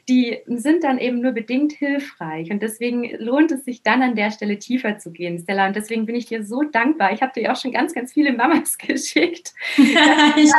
[0.07, 4.31] die sind dann eben nur bedingt hilfreich und deswegen lohnt es sich dann an der
[4.31, 7.13] Stelle tiefer zu gehen, Stella, und deswegen bin ich dir so dankbar.
[7.13, 10.53] Ich habe dir auch schon ganz, ganz viele Mamas geschickt, dass,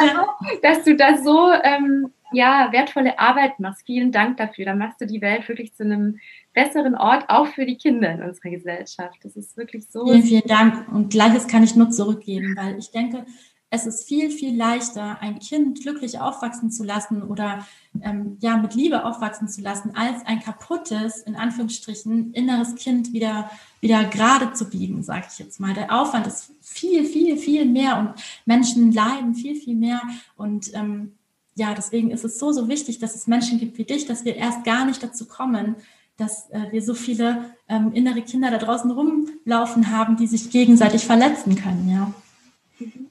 [0.62, 3.86] dass du da so ähm, ja, wertvolle Arbeit machst.
[3.86, 4.64] Vielen Dank dafür.
[4.64, 6.18] Da machst du die Welt wirklich zu einem
[6.52, 9.18] besseren Ort, auch für die Kinder in unserer Gesellschaft.
[9.22, 10.06] Das ist wirklich so.
[10.06, 10.88] Vielen, vielen Dank.
[10.92, 13.24] Und Gleiches kann ich nur zurückgeben, weil ich denke,
[13.72, 17.64] es ist viel, viel leichter, ein Kind glücklich aufwachsen zu lassen oder
[18.02, 23.48] ähm, ja mit Liebe aufwachsen zu lassen, als ein kaputtes, in Anführungsstrichen, inneres Kind wieder,
[23.80, 25.72] wieder gerade zu biegen, sage ich jetzt mal.
[25.72, 28.14] Der Aufwand ist viel, viel, viel mehr und
[28.44, 30.02] Menschen leiden viel, viel mehr.
[30.36, 31.12] Und ähm,
[31.54, 34.36] ja, deswegen ist es so, so wichtig, dass es Menschen gibt wie dich, dass wir
[34.36, 35.76] erst gar nicht dazu kommen,
[36.16, 41.04] dass äh, wir so viele ähm, innere Kinder da draußen rumlaufen haben, die sich gegenseitig
[41.04, 42.12] verletzen können, ja.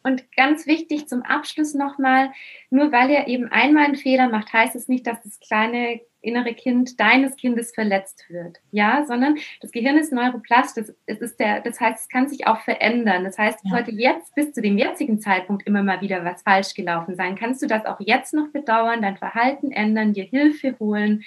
[0.02, 2.32] Und ganz wichtig zum Abschluss nochmal,
[2.70, 6.54] nur weil ihr eben einmal einen Fehler macht, heißt es nicht, dass das kleine innere
[6.54, 8.58] Kind deines Kindes verletzt wird.
[8.72, 10.88] Ja, sondern das Gehirn ist neuroplastisch.
[11.06, 13.24] Es ist der, das heißt, es kann sich auch verändern.
[13.24, 13.72] Das heißt, ja.
[13.72, 17.62] sollte jetzt bis zu dem jetzigen Zeitpunkt immer mal wieder was falsch gelaufen sein, kannst
[17.62, 21.24] du das auch jetzt noch bedauern, dein Verhalten ändern, dir Hilfe holen,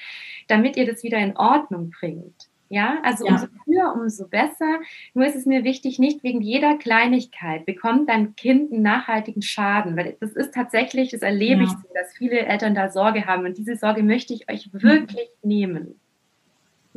[0.49, 2.52] damit ihr das wieder in Ordnung bringt.
[2.73, 3.33] Ja, also ja.
[3.33, 4.81] umso früher, umso besser.
[5.13, 9.95] Nur ist es mir wichtig, nicht wegen jeder Kleinigkeit bekommt dein Kind einen nachhaltigen Schaden,
[9.95, 11.67] weil das ist tatsächlich, das erlebe ja.
[11.67, 15.29] ich so, dass viele Eltern da Sorge haben und diese Sorge möchte ich euch wirklich
[15.43, 15.49] mhm.
[15.49, 16.01] nehmen.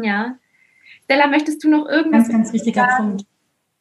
[0.02, 0.38] Ja.
[1.04, 2.30] Stella, möchtest du noch irgendwas?
[2.30, 3.10] Ganz, ganz wichtiger sagen?
[3.10, 3.26] Punkt.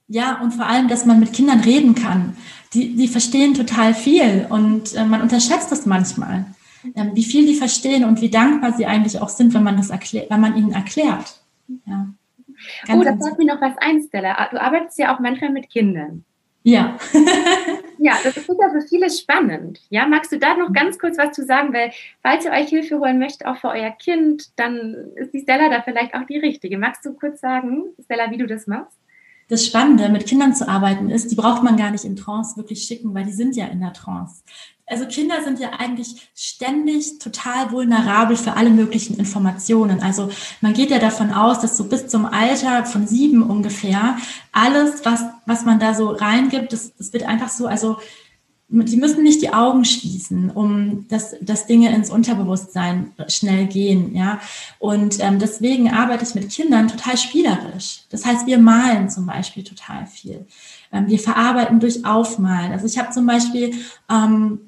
[0.09, 2.37] Ja, und vor allem, dass man mit Kindern reden kann.
[2.73, 6.47] Die, die verstehen total viel und äh, man unterschätzt das manchmal,
[6.95, 9.91] äh, wie viel die verstehen und wie dankbar sie eigentlich auch sind, wenn man das
[9.91, 11.44] erklärt, wenn man ihnen erklärt.
[11.87, 12.09] Ja.
[12.89, 14.35] oh, da fällt mir noch was ein, Stella.
[14.39, 16.25] Ah, du arbeitest ja auch manchmal mit Kindern.
[16.63, 16.97] Ja.
[17.99, 19.81] ja, das ist ja für viele spannend.
[19.91, 21.75] Ja, magst du da noch ganz kurz was zu sagen?
[21.75, 25.69] Weil, falls ihr euch Hilfe holen möchtet, auch für euer Kind, dann ist die Stella
[25.69, 26.79] da vielleicht auch die richtige.
[26.79, 28.99] Magst du kurz sagen, Stella, wie du das machst?
[29.49, 32.83] das Spannende, mit Kindern zu arbeiten, ist, die braucht man gar nicht in Trance wirklich
[32.83, 34.43] schicken, weil die sind ja in der Trance.
[34.87, 40.03] Also Kinder sind ja eigentlich ständig total vulnerabel für alle möglichen Informationen.
[40.03, 44.19] Also man geht ja davon aus, dass so bis zum Alter von sieben ungefähr
[44.53, 47.97] alles, was, was man da so reingibt, das, das wird einfach so, also
[48.69, 54.41] die müssen nicht die Augen schließen, um dass, dass Dinge ins Unterbewusstsein schnell gehen, ja.
[54.79, 58.01] Und ähm, deswegen arbeite ich mit Kindern total spielerisch.
[58.11, 60.47] Das heißt, wir malen zum Beispiel total viel.
[60.93, 62.73] Ähm, wir verarbeiten durch Aufmalen.
[62.73, 63.75] Also ich habe zum Beispiel
[64.11, 64.64] ähm,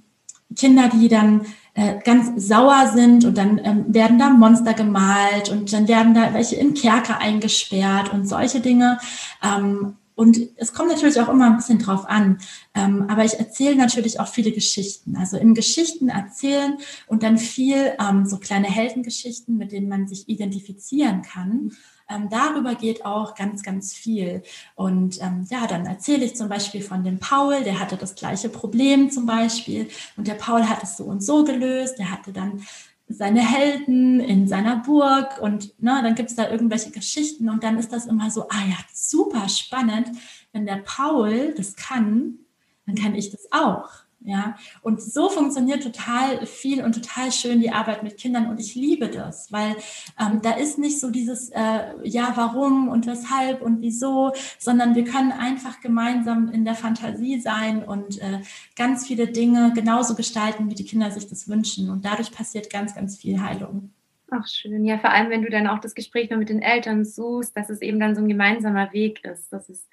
[0.54, 5.72] Kinder, die dann äh, ganz sauer sind und dann ähm, werden da Monster gemalt und
[5.72, 8.98] dann werden da welche in Kerker eingesperrt und solche Dinge.
[9.42, 12.38] Ähm, und es kommt natürlich auch immer ein bisschen drauf an.
[12.74, 15.14] Ähm, aber ich erzähle natürlich auch viele Geschichten.
[15.16, 20.26] Also im Geschichten erzählen und dann viel ähm, so kleine Heldengeschichten, mit denen man sich
[20.28, 21.72] identifizieren kann.
[22.09, 24.42] Ähm, darüber geht auch ganz, ganz viel.
[24.75, 28.49] Und ähm, ja, dann erzähle ich zum Beispiel von dem Paul, der hatte das gleiche
[28.49, 29.88] Problem zum Beispiel.
[30.16, 31.99] Und der Paul hat es so und so gelöst.
[31.99, 32.62] Der hatte dann
[33.09, 37.79] seine Helden in seiner Burg und ne, dann gibt es da irgendwelche Geschichten und dann
[37.79, 40.09] ist das immer so, ah ja, super spannend.
[40.53, 42.38] Wenn der Paul das kann,
[42.85, 44.06] dann kann ich das auch.
[44.27, 48.75] Ja, und so funktioniert total viel und total schön die Arbeit mit Kindern und ich
[48.75, 49.77] liebe das, weil
[50.21, 55.05] ähm, da ist nicht so dieses äh, Ja, warum und weshalb und wieso, sondern wir
[55.05, 58.41] können einfach gemeinsam in der Fantasie sein und äh,
[58.75, 62.97] ganz viele Dinge genauso gestalten, wie die Kinder sich das wünschen und dadurch passiert ganz,
[62.97, 63.93] ganz viel Heilung.
[64.33, 67.05] Ach schön, ja, vor allem wenn du dann auch das Gespräch noch mit den Eltern
[67.05, 69.53] suchst, dass es eben dann so ein gemeinsamer Weg ist.
[69.53, 69.89] Das ist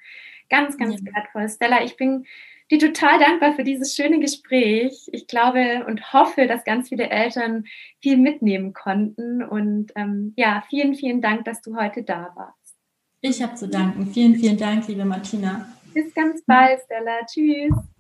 [0.50, 1.14] ganz, ganz ja.
[1.14, 1.48] wertvoll.
[1.50, 2.26] Stella, ich bin
[2.74, 5.10] dir total dankbar für dieses schöne Gespräch.
[5.12, 7.66] Ich glaube und hoffe, dass ganz viele Eltern
[8.02, 9.44] viel mitnehmen konnten.
[9.44, 12.76] Und ähm, ja, vielen, vielen Dank, dass du heute da warst.
[13.22, 14.08] Ich habe zu danken.
[14.08, 15.68] Vielen, vielen Dank, liebe Martina.
[15.94, 17.26] Bis ganz bald, Stella.
[17.26, 17.93] Tschüss.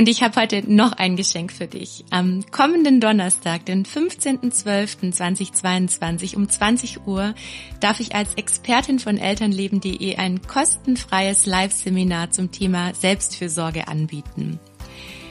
[0.00, 2.06] Und ich habe heute noch ein Geschenk für dich.
[2.08, 7.34] Am kommenden Donnerstag, den 15.12.2022 um 20 Uhr,
[7.80, 14.58] darf ich als Expertin von Elternleben.de ein kostenfreies Live-Seminar zum Thema Selbstfürsorge anbieten.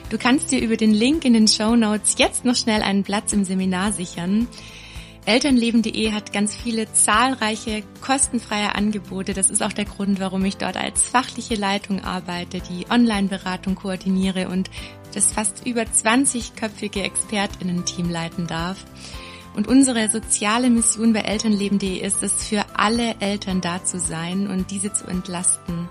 [0.08, 3.32] Du kannst dir über den Link in den Show Notes jetzt noch schnell einen Platz
[3.32, 4.46] im Seminar sichern.
[5.26, 9.34] Elternleben.de hat ganz viele zahlreiche kostenfreie Angebote.
[9.34, 14.48] Das ist auch der Grund, warum ich dort als fachliche Leitung arbeite, die Online-Beratung koordiniere
[14.48, 14.70] und
[15.14, 18.84] das fast über 20-köpfige Expertinnen-Team leiten darf.
[19.54, 24.70] Und unsere soziale Mission bei Elternleben.de ist es, für alle Eltern da zu sein und
[24.70, 25.88] diese zu entlasten.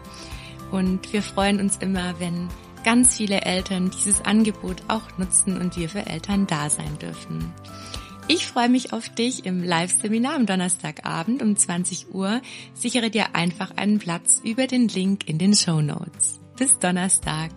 [0.72, 2.48] Und wir freuen uns immer, wenn
[2.84, 7.54] ganz viele Eltern dieses Angebot auch nutzen und wir für Eltern da sein dürfen.
[8.32, 12.44] Ich freue mich auf dich im Live-Seminar am Donnerstagabend um 20 Uhr.
[12.76, 16.40] Sichere dir einfach einen Platz über den Link in den Show Notes.
[16.56, 17.50] Bis Donnerstag.